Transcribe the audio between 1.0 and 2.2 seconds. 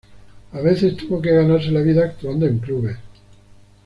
que ganarse la vida